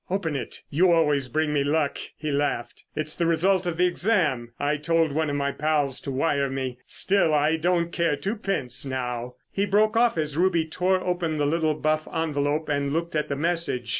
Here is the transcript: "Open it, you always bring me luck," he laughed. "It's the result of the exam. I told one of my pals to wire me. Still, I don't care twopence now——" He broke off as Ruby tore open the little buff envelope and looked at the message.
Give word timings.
"Open 0.09 0.35
it, 0.35 0.63
you 0.71 0.91
always 0.91 1.27
bring 1.27 1.53
me 1.53 1.63
luck," 1.63 1.99
he 2.17 2.31
laughed. 2.31 2.85
"It's 2.95 3.15
the 3.15 3.27
result 3.27 3.67
of 3.67 3.77
the 3.77 3.85
exam. 3.85 4.51
I 4.59 4.77
told 4.77 5.11
one 5.11 5.29
of 5.29 5.35
my 5.35 5.51
pals 5.51 5.99
to 5.99 6.11
wire 6.11 6.49
me. 6.49 6.79
Still, 6.87 7.35
I 7.35 7.55
don't 7.55 7.91
care 7.91 8.15
twopence 8.15 8.83
now——" 8.83 9.35
He 9.51 9.67
broke 9.67 9.95
off 9.95 10.17
as 10.17 10.37
Ruby 10.37 10.65
tore 10.65 10.99
open 11.03 11.37
the 11.37 11.45
little 11.45 11.75
buff 11.75 12.07
envelope 12.11 12.67
and 12.67 12.91
looked 12.91 13.15
at 13.15 13.29
the 13.29 13.35
message. 13.35 13.89